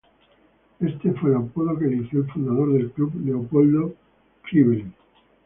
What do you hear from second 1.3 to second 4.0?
apodo que eligió el fundador del club, Leopoldo